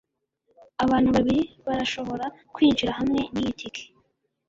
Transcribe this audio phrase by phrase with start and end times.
[0.83, 3.83] abantu babiri barashobora kwinjira hamwe niyi tike